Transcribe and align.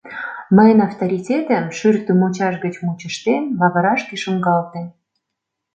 Мыйын 0.55 0.79
авторитетем, 0.87 1.65
шӱртӧ 1.77 2.11
мучаш 2.19 2.55
гыч 2.63 2.75
мучыштен, 2.85 3.43
лавырашке 3.59 4.15
шуҥгалте. 4.23 4.81